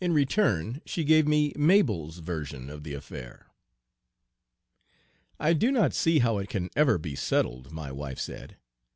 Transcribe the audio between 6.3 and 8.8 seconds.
it can ever be settled," my wife said.